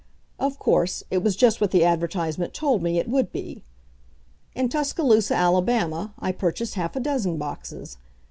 [0.39, 3.61] Of course, it was just what the advertisement told me it would be.
[4.55, 7.97] In Tuscaloosa, Alabama, I purchased half a dozen boxes.